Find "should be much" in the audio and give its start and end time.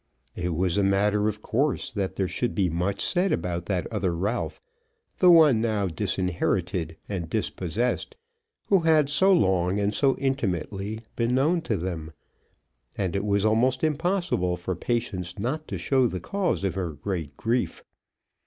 2.27-3.05